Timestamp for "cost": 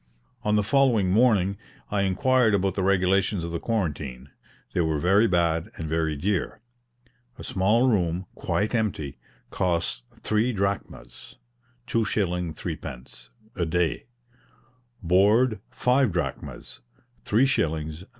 9.51-10.01